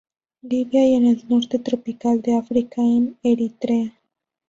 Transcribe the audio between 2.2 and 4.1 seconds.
de África en Eritrea.